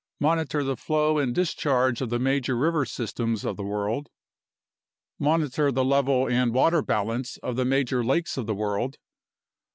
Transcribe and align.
Monitor 0.19 0.63
the 0.63 0.75
flow 0.75 1.19
and 1.19 1.35
discharge 1.35 2.01
of 2.01 2.09
the 2.09 2.17
major 2.17 2.57
river 2.57 2.85
systems 2.87 3.45
of 3.45 3.55
the 3.55 3.63
world. 3.63 4.09
Monitor 5.19 5.71
the 5.71 5.85
level 5.85 6.27
and 6.27 6.55
water 6.55 6.81
balance 6.81 7.37
of 7.43 7.55
the 7.55 7.65
major 7.65 8.03
lakes 8.03 8.35
of 8.35 8.47
the 8.47 8.55
world. 8.55 8.97